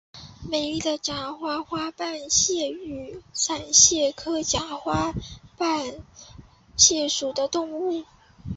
[0.49, 1.59] 美丽假花
[1.91, 5.13] 瓣蟹为扇蟹科假花
[5.59, 5.93] 瓣
[6.75, 8.03] 蟹属的动物。